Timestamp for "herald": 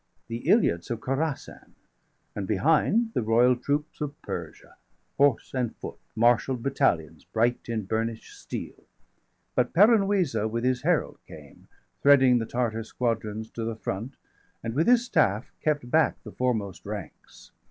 10.81-11.19